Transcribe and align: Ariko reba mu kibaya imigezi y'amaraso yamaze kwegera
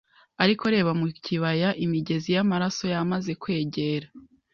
Ariko 0.43 0.63
reba 0.73 0.91
mu 0.99 1.07
kibaya 1.25 1.69
imigezi 1.85 2.29
y'amaraso 2.35 2.83
yamaze 2.93 3.31
kwegera 3.41 4.07